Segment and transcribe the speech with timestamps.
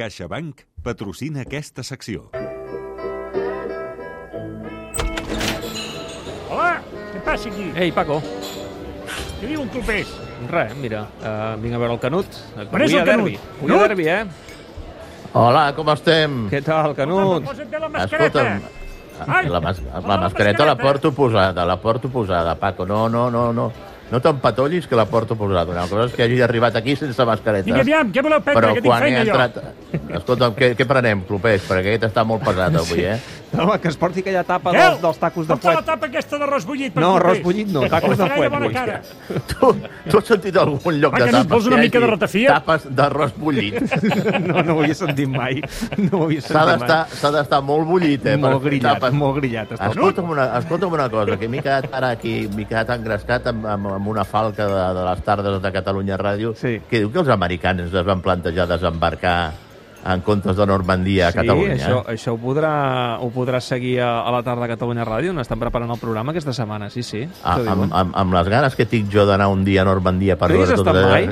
[0.00, 2.30] CaixaBank patrocina aquesta secció.
[6.48, 6.78] Hola,
[7.12, 7.66] què passa aquí?
[7.76, 8.16] Ei, Paco.
[8.22, 10.08] Què diu un clopés?
[10.48, 12.40] Res, mira, uh, vinc a veure el Canut.
[12.62, 13.04] On és el derbi.
[13.10, 13.12] Canut?
[13.12, 13.84] Avui hi ha Canut?
[13.90, 14.24] derbi, eh?
[15.36, 16.40] Hola, com estem?
[16.54, 17.44] Què tal, Canut?
[17.50, 18.46] Posa't bé la mascareta.
[18.56, 18.78] Escolta'm,
[19.28, 22.88] Ai, la, mas la la mascareta la porto posada, la porto posada, Paco.
[22.88, 23.68] No, no, no, no.
[24.10, 25.70] No t'empatollis que la porto posada.
[25.70, 27.66] Una cosa és que hagi arribat aquí sense mascareta.
[27.68, 29.36] Vinga, aviam, què voleu prendre, Però que tinc feina jo?
[29.36, 29.60] entrat...
[30.20, 31.62] Escolta'm, què, què prenem, Clopés?
[31.68, 33.18] Perquè aquest està molt pesat avui, eh?
[33.52, 35.86] Home, que es porti aquella tapa dels, dels tacos de porta la fuet.
[35.86, 36.92] tapa aquesta d'arròs bullit.
[36.94, 37.24] per No, clopés.
[37.30, 38.72] arròs bullit no, tacos de fuet, bona vull.
[38.74, 39.00] cara.
[39.50, 39.70] Tu,
[40.10, 41.66] tu has sentit algun lloc Va, de que no et tapes?
[41.66, 42.54] una mica de ratafia?
[42.60, 43.80] Tapes d'arròs bullit.
[44.50, 45.60] No, no ho havia sentit mai.
[45.98, 48.36] No ho havia S'ha sentit d'estar s'ha d'estar molt bullit, eh?
[48.36, 49.12] Molt grillat, tapes.
[49.14, 49.72] molt grillat.
[49.78, 53.86] Escolta'm una, escolta'm una cosa, que m'he quedat ara aquí, m'he quedat engrescat amb, amb,
[53.96, 56.80] amb una falca de, de les tardes de Catalunya Ràdio, Sí.
[56.88, 59.52] que diu que els americans es van plantejar desembarcar
[60.04, 61.74] en comptes de Normandia a Sí, Catalunya.
[61.76, 65.42] això, això ho, podrà, ho podrà seguir a, a la tarda a Catalunya Ràdio, on
[65.42, 67.26] estan preparant el programa aquesta setmana, sí, sí.
[67.42, 70.38] Ah, això amb, amb, amb les ganes que tinc jo d'anar un dia a Normandia
[70.40, 71.28] per hi has veure tot estat mai?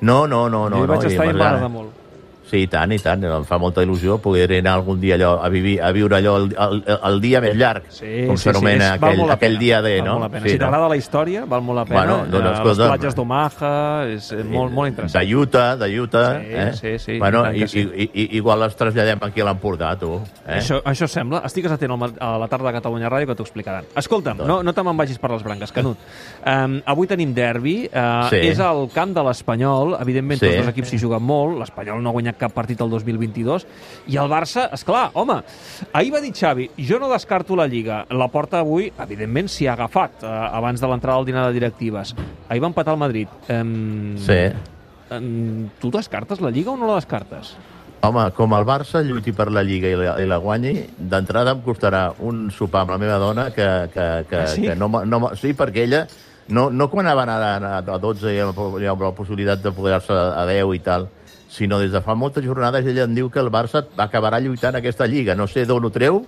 [0.00, 0.68] No, no, no.
[0.68, 2.03] no jo hi vaig no, estar i m'agrada molt.
[2.50, 3.22] Sí, i tant, i tant.
[3.24, 6.50] Em fa molta il·lusió poder anar algun dia allò, a, vivir, a viure allò el,
[6.60, 9.94] el, el dia més llarg, Sí, com sí, s'anomena sí, val aquell, aquell dia D,
[10.00, 10.12] val no?
[10.18, 10.44] Molt la pena.
[10.44, 10.64] Sí, si no?
[10.66, 12.00] t'agrada la història, val molt la pena.
[12.00, 13.72] Bueno, doncs, Eh, escolta, les platges d'Omaha,
[14.14, 15.24] és molt, molt interessant.
[15.26, 16.28] De Utah, de Utah.
[16.40, 16.72] Sí, eh?
[16.80, 17.80] sí, sí, Bueno, i sí.
[17.80, 20.20] i, i, igual les traslladem aquí a l'Empordà, tu.
[20.46, 20.58] Eh?
[20.58, 21.40] Això, això sembla.
[21.48, 23.84] Estigues atent a la tarda de Catalunya Ràdio que t'ho explicaran.
[23.96, 24.48] Escolta'm, Doncs.
[24.48, 25.96] no, no te me'n vagis per les branques, Canut.
[26.44, 27.88] Um, avui tenim derbi.
[27.88, 28.36] Uh, Sí.
[28.50, 29.96] És al camp de l'Espanyol.
[30.00, 30.46] Evidentment, Sí.
[30.46, 31.58] tots els equips s'hi juguen molt.
[31.58, 33.66] L'Espanyol no ha guanyat cap partit el 2022.
[34.10, 35.40] I el Barça, és clar, home,
[35.92, 38.04] ahir va dir Xavi, jo no descarto la Lliga.
[38.10, 42.14] La porta avui, evidentment, s'hi ha agafat uh, abans de l'entrada al dinar de directives.
[42.48, 43.28] Ahir va empatar el Madrid.
[43.48, 44.52] Um, Sí.
[45.10, 47.54] um, tu descartes la Lliga o no la descartes?
[48.04, 51.62] Home, com el Barça lluiti per la Lliga i la, i la guanyi, d'entrada em
[51.64, 54.62] costarà un sopar amb la meva dona que, que, que, Ah, sí?
[54.62, 56.06] que no, no, Sí, perquè ella,
[56.48, 59.72] no, no quan van anar a, a 12 i amb, i amb la possibilitat de
[59.72, 61.08] poder-se a 10 i tal,
[61.54, 65.06] sinó des de fa moltes jornades ella em diu que el Barça acabarà lluitant aquesta
[65.06, 65.36] Lliga.
[65.38, 66.24] No sé d'on ho treu,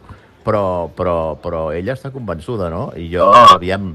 [0.47, 2.92] però, però, però ella està convençuda, no?
[2.94, 3.88] I jo, aviam,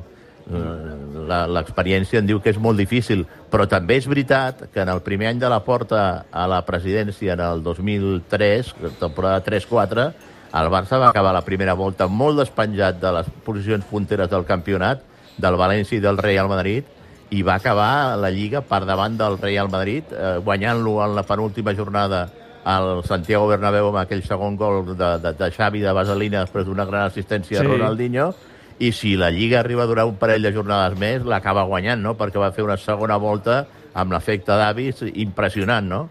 [0.52, 4.90] eh, la- l'experiència em diu que és molt difícil, però també és veritat que en
[4.92, 10.12] el primer any de la porta a la presidència, en el 2003, temporada 3-4,
[10.52, 15.00] el Barça va acabar la primera volta molt despenjat de les posicions punteres del campionat,
[15.38, 16.84] del València i del Real Madrid,
[17.32, 21.74] i va acabar la Lliga per davant del Real Madrid, eh, guanyant-lo en la penúltima
[21.74, 22.26] jornada
[22.64, 26.86] al Santiago Bernabéu amb aquell segon gol de, de, de Xavi de Vaselina després d'una
[26.86, 27.64] gran assistència Sí.
[27.64, 28.34] de Ronaldinho,
[28.82, 32.16] i si la Lliga arriba a durar un parell de jornades més, l'acaba guanyant, no?
[32.18, 33.64] Perquè va fer una segona volta
[33.94, 36.02] amb l'efecte d'avis impressionant, no?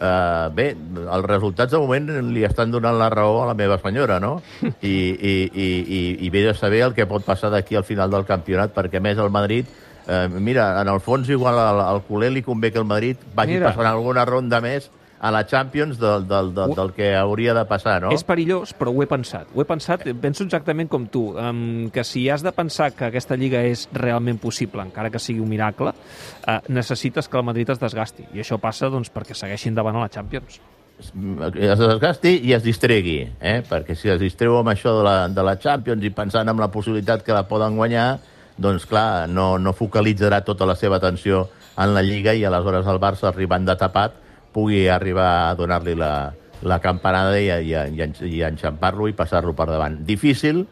[0.00, 4.16] Uh, bé, els resultats de moment li estan donant la raó a la meva senyora,
[4.22, 4.38] no?
[4.64, 8.10] I, i, i, i, i ve de saber el que pot passar d'aquí al final
[8.10, 9.68] del campionat, perquè més el Madrid,
[10.10, 13.58] eh, mira, en el fons igual al, al culer li convé que el Madrid vagi
[13.58, 13.70] Mira.
[13.70, 14.90] passant alguna ronda més
[15.20, 18.10] a la Champions del, del, del, del que hauria de passar, no?
[18.16, 19.50] És perillós, però ho he pensat.
[19.52, 23.36] Ho he pensat, penso exactament com tu, um, que si has de pensar que aquesta
[23.36, 27.82] lliga és realment possible, encara que sigui un miracle, uh, necessites que el Madrid es
[27.82, 28.30] desgasti.
[28.32, 30.60] I això passa doncs, perquè segueixin davant a la Champions.
[31.00, 33.60] es desgasti i es distregui, eh?
[33.68, 36.68] perquè si es distreu amb això de la, de la Champions i pensant en la
[36.72, 38.18] possibilitat que la poden guanyar,
[38.58, 41.48] doncs clar, no, no focalitzarà tota la seva atenció
[41.80, 44.16] en la Lliga i aleshores el Barça, arribant de tapat,
[44.52, 49.54] pugui arribar a donar-li la, la campanada i, i, i, enx- i enxampar-lo i passar-lo
[49.56, 50.00] per davant.
[50.04, 50.66] Difícil,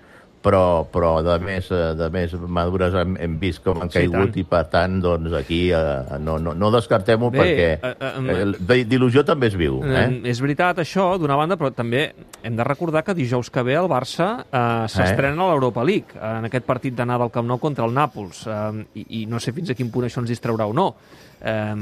[0.48, 4.30] però, però de, més, eh, de més madures hem, hem vist com han Sí, caigut
[4.32, 4.38] tant.
[4.40, 9.26] i per tant doncs aquí eh, no, no, no descartem-ho perquè eh, eh, eh, d'il·lusió
[9.28, 9.82] també es viu.
[9.84, 10.06] Eh?
[10.06, 10.08] Eh?
[10.32, 12.06] És veritat, això, d'una banda, però també
[12.42, 16.34] hem de recordar que dijous que ve el Barça eh, s'estrena a l'Europa League, eh,
[16.40, 19.52] en aquest partit d'anada al Camp Nou contra el Nàpols, eh, i, i no sé
[19.52, 20.94] fins a quin punt això ens distraurà o no.
[21.38, 21.74] Eh,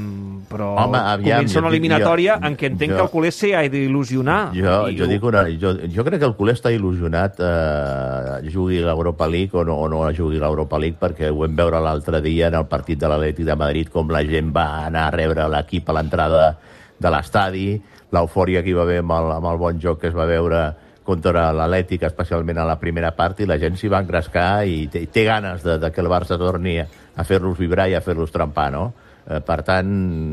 [0.51, 3.31] però Home, aviam, comença jo una eliminatòria jo- en què entenc jo- que el culer
[3.33, 4.51] s'hi ha d'il·lusionar.
[4.53, 9.29] Jo, jo, dic una, jo, jo crec que el culer està il·lusionat eh, jugui l'Europa
[9.29, 12.57] League o no, o no jugui l'Europa League perquè ho vam veure l'altre dia en
[12.57, 15.97] el partit de l'Atlètic de Madrid com la gent va anar a rebre l'equip a
[15.99, 16.49] l'entrada
[16.97, 17.69] de l'estadi,
[18.11, 20.65] l'eufòria que hi va haver amb el, amb el bon joc que es va veure
[21.07, 25.05] contra l'Atlètic, especialment a la primera part, i la gent s'hi va engrescar i té,
[25.07, 28.67] té ganes de, de que el Barça torni a fer-los vibrar i a fer-los trempar,
[28.73, 28.89] no?
[29.23, 29.87] Eh, per tant,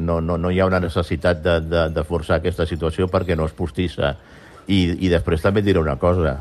[0.07, 3.47] no, no, no hi ha una necessitat de, de, de forçar aquesta situació perquè no
[3.47, 4.17] és postissa.
[4.67, 6.39] I, i després també et diré una cosa.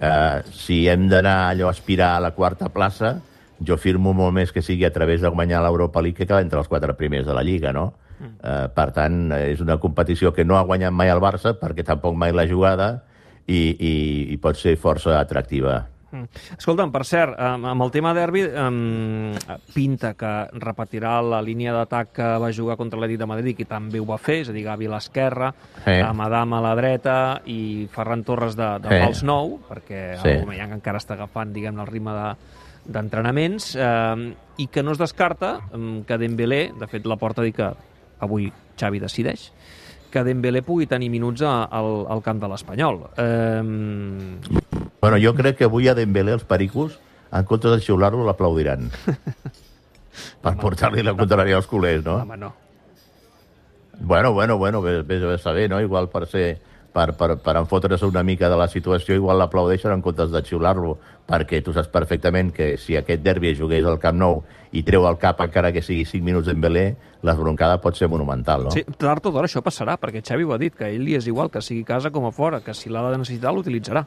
[0.00, 3.16] Eh, si hem d'anar allò a aspirar a la quarta plaça,
[3.64, 6.60] jo firmo molt més que sigui a través de guanyar l'Europa League que quedar entre
[6.60, 7.94] els quatre primers de la Lliga, no?
[8.20, 12.16] Eh, per tant, és una competició que no ha guanyat mai el Barça, perquè tampoc
[12.16, 12.90] mai l'ha jugada,
[13.46, 13.94] i, i,
[14.34, 15.84] i pot ser força atractiva.
[16.12, 16.28] Mm.
[16.56, 19.32] Escolta'm, per cert, amb el tema derbi, um,
[19.74, 20.32] pinta que
[20.62, 24.18] repetirà la línia d'atac que va jugar contra l'Atlètic de Madrid, que també ho va
[24.22, 25.52] fer, és a dir, Gavi a l'esquerra,
[25.84, 25.96] Sí.
[26.00, 27.16] amb Adam a la dreta
[27.46, 29.02] i Ferran Torres de, de Sí.
[29.04, 30.28] fals nou, perquè Sí.
[30.28, 32.36] el Aubameyang encara està agafant, diguem el ritme de
[32.86, 35.60] d'entrenaments, eh, i que no es descarta
[36.06, 37.72] que Dembélé, de fet la porta dir que
[38.20, 39.52] avui Xavi decideix,
[40.10, 43.02] que Dembélé pugui tenir minuts al, al camp de l'Espanyol.
[43.16, 43.62] Eh,
[45.00, 46.96] Bueno, jo crec que avui a Dembélé els pericos,
[47.30, 48.88] en comptes de xiular-lo, l'aplaudiran.
[50.42, 52.16] per portar-li la contrària als culers, no?
[52.24, 52.52] home, no.
[54.00, 55.80] Bueno, bueno, bueno, vés, vés a saber, no?
[55.80, 56.58] Igual per ser
[56.96, 60.96] per, per, per enfotre's una mica de la situació, igual l'aplaudeixen en comptes de xiular-lo,
[61.28, 64.40] perquè tu saps perfectament que si aquest derbi jugués al Camp Nou
[64.72, 66.86] i treu el cap encara que sigui 5 minuts Dembélé,
[67.26, 68.74] l'esbroncada pot ser monumental, no?
[68.74, 71.18] Sí, tard o d'hora això passarà, perquè Xavi ho ha dit, que a ell li
[71.18, 74.06] és igual que sigui casa com a fora, que si l'ha de necessitar l'utilitzarà.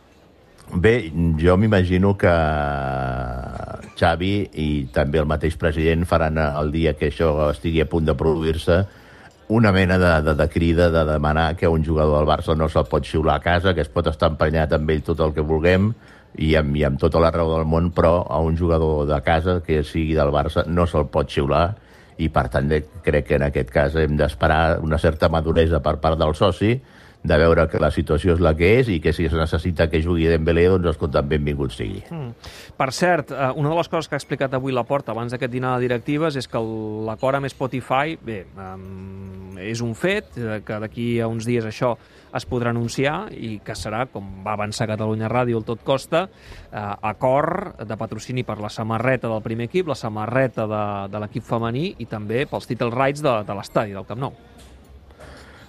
[0.69, 1.09] Bé,
[1.41, 2.31] jo m'imagino que
[3.97, 8.13] Xavi i també el mateix president faran el dia que això estigui a punt de
[8.17, 8.83] produir-se
[9.49, 12.85] una mena de, de, de crida de demanar que un jugador del Barça no se'l
[12.89, 15.89] pot xiular a casa, que es pot estar emprenyat amb ell tot el que vulguem
[16.37, 19.59] i amb, i amb tota la raó del món, però a un jugador de casa
[19.65, 21.71] que sigui del Barça no se'l pot xiular
[22.21, 25.97] i per tant de- crec que en aquest cas hem d'esperar una certa maduresa per
[25.99, 26.75] part del soci
[27.23, 29.99] de veure que la situació és la que és i que si es necessita que
[30.03, 31.99] jugui Dembélé, doncs escolta, benvingut sigui.
[32.07, 32.51] Mm.
[32.79, 35.51] Per cert, eh, una de les coses que ha explicat avui la Porta abans d'aquest
[35.51, 36.61] dinar de directives és que
[37.07, 38.45] l'acord amb Spotify, bé,
[39.59, 41.97] és un fet, eh, que d'aquí a uns dies això
[42.35, 46.29] es podrà anunciar i que serà, com va avançar Catalunya Ràdio el tot costa,
[46.71, 51.43] eh, acord de patrocini per la samarreta del primer equip, la samarreta de, de l'equip
[51.43, 54.39] femení i també pels title rights de, de l'estadi, del Camp Nou.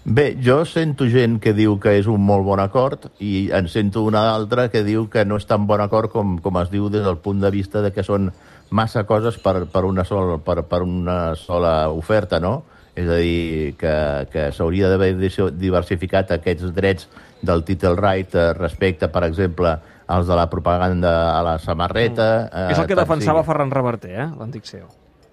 [0.05, 4.01] Bé, jo sento gent que diu que és un molt bon acord i en sento
[4.09, 7.05] una altra que diu que no és tan bon acord com, com es diu des
[7.05, 8.31] del punt de vista de que són
[8.73, 12.63] massa coses per, per, una, sola, per, per una sola oferta, no?
[12.97, 13.93] És a dir, que,
[14.33, 15.13] que s'hauria d'haver
[15.53, 17.07] diversificat aquests drets
[17.45, 19.77] del title right eh, respecte, per exemple,
[20.11, 22.49] als de la propaganda a la samarreta...
[22.49, 24.89] Eh, és el que defensava sigui- Ferran Reverter, eh, l'antic CEO.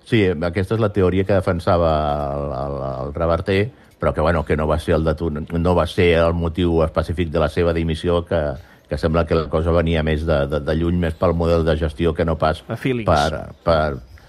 [0.08, 1.90] Sí, aquesta és la teoria que defensava
[2.36, 2.78] el, el,
[3.08, 3.62] el Reverter,
[4.00, 5.30] però que, bueno, que no va ser el detu...
[5.32, 8.42] no va ser el motiu específic de la seva dimissió, que,
[8.90, 11.78] que sembla que la cosa venia més de, de, de lluny, més pel model de
[11.80, 13.32] gestió que no pas per,
[13.66, 13.82] per...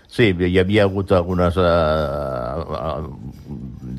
[0.08, 1.64] Sí, hi havia hagut algunes, eh,
[2.80, 3.48] eh,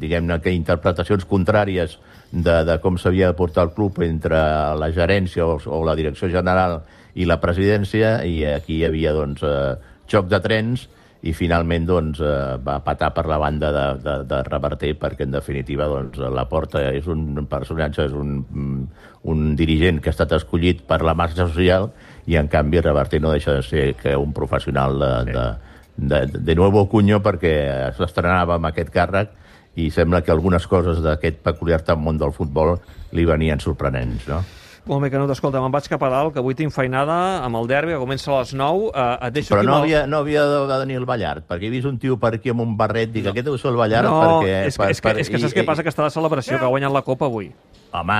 [0.01, 1.99] diguem-ne, que interpretacions contràries
[2.31, 4.39] de, de com s'havia de portar el club entre
[4.81, 6.79] la gerència o, o la direcció general
[7.13, 9.75] i la presidència, i aquí hi havia, doncs, eh,
[10.09, 10.87] xoc de trens,
[11.21, 15.33] i finalment doncs, eh, va patar per la banda de, de, de Reverter perquè en
[15.35, 18.85] definitiva doncs, la Porta és un personatge, és un,
[19.27, 21.89] un dirigent que ha estat escollit per la massa social
[22.29, 25.35] i en canvi Reverter no deixa de ser que un professional de, sí.
[25.35, 27.57] de, de, de nuevo cuño perquè
[27.97, 29.35] s'estrenava amb aquest càrrec
[29.79, 32.77] i sembla que algunes coses d'aquest peculiar tan món del futbol
[33.15, 34.39] li venien sorprenents, no?
[34.85, 37.67] Molt bé, Canut, escolta, me'n vaig cap a dalt, que avui tinc feinada amb el
[37.69, 38.89] derbi, que comença a les 9.
[38.93, 41.67] Eh, et deixo Però aquí no el- havia, no havia de venir el Ballart, perquè
[41.67, 44.07] he vist un tio per aquí amb un barret, dic, aquest deu ser el Ballart,
[44.07, 44.65] no, perquè...
[44.67, 45.83] és, que, és, que, és que saps què passa?
[45.83, 47.51] Que està de celebració, que ha guanyat la Copa avui.
[47.91, 48.17] Home,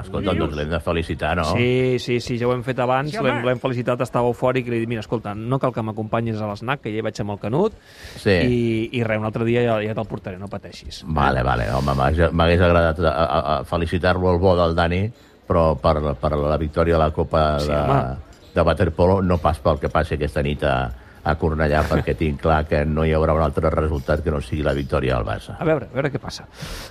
[0.00, 1.44] escolta, doncs l'hem de felicitar, no?
[1.52, 4.76] Sí, sí, sí, ja ho hem fet abans, Sí, l'hem felicitat, estava eufòric, i li
[4.76, 7.34] he dit, mira, escolta, no cal que m'acompanyis a l'esnac, que ja hi vaig amb
[7.36, 7.72] el Canut,
[8.16, 8.30] Sí.
[8.32, 8.60] i,
[8.96, 11.02] i res, un altre dia ja, ja te'l portaré, no pateixis.
[11.06, 11.92] Vale, vale, home,
[12.32, 15.02] m'hagués agradat a felicitar-lo al bo del Dani,
[15.50, 18.16] però per, per la victòria de la Copa Sí, de, home.
[18.54, 20.76] de Waterpolo no pas pel que passi aquesta nit a,
[21.24, 24.62] a Cornellà, perquè tinc clar que no hi haurà un altre resultat que no sigui
[24.62, 25.56] la victòria del Barça.
[25.58, 26.46] A veure, a veure què passa.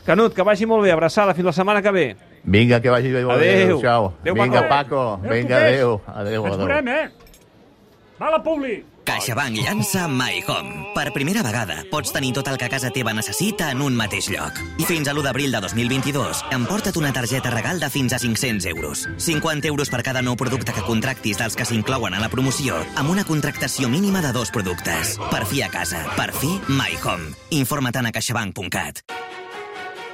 [0.05, 2.05] Canut, que vagi molt bé, abraçada, fins la setmana que ve.
[2.43, 3.23] Vinga, que vagi bé.
[3.25, 3.65] molt bé, Adéu.
[3.79, 4.11] Adéu-siau.
[4.21, 5.01] Adéu, Vinga, Paco.
[5.15, 5.73] Adéu, Vinga, copers.
[5.73, 6.01] adéu.
[6.13, 6.67] Adéu, Ens adéu.
[6.67, 7.09] veurem, eh?
[8.19, 8.83] Va la Publi!
[9.09, 10.91] CaixaBank llança My Home.
[10.93, 14.59] Per primera vegada, pots tenir tot el que casa teva necessita en un mateix lloc.
[14.85, 19.07] Fins a l'1 d'abril de 2022, emporta't una targeta regal de fins a 500 euros.
[19.17, 23.09] 50 euros per cada nou producte que contractis dels que s'inclouen a la promoció, amb
[23.09, 25.17] una contractació mínima de dos productes.
[25.33, 26.05] Per fi a casa.
[26.13, 27.33] Per fi, My Home.
[27.63, 29.01] Informa't a caixabank.cat.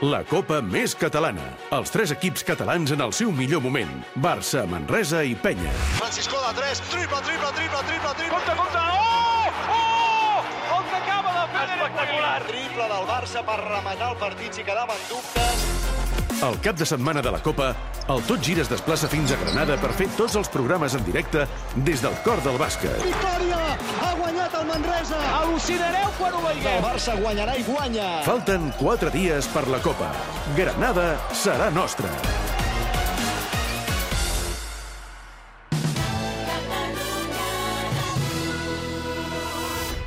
[0.05, 1.43] La Copa més catalana.
[1.73, 3.89] Els tres equips catalans en el seu millor moment.
[4.21, 5.71] Barça, Manresa i Penya.
[5.95, 8.35] Francisco de 3, triple, triple, triple, triple, triple.
[8.35, 8.83] Compte, compte!
[8.99, 9.49] Oh!
[9.79, 10.77] Oh!
[10.77, 12.37] El que acaba de fer Espectacular!
[12.51, 15.84] Triple del Barça per rematar el partit si quedaven dubtes.
[16.43, 17.69] El cap de setmana de la Copa,
[18.11, 21.45] el Tot Gira es desplaça fins a Granada per fer tots els programes en directe
[21.87, 22.97] des del cor del bàsquet.
[23.05, 23.61] Victòria!
[24.03, 25.21] Ha guanyat el Manresa!
[25.39, 26.81] Al·lucinareu quan ho El veigueu.
[26.83, 28.09] Barça guanyarà i guanya!
[28.27, 30.11] Falten 4 dies per la Copa.
[30.59, 32.11] Granada serà nostra.